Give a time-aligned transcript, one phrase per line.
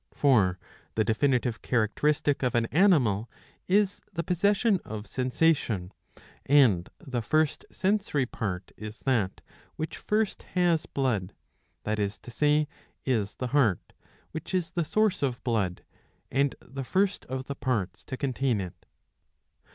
[0.15, 0.57] For
[0.95, 3.29] the definitive characteristic of an animal
[3.67, 5.91] is the possession of sensation;
[6.43, 9.41] and the first sensory part is that
[9.75, 11.35] which first has blood;
[11.83, 12.67] that is to say
[13.05, 13.93] is the heart,
[14.31, 15.83] which is the source of blood
[16.31, 18.87] and the first of the parts to contain it.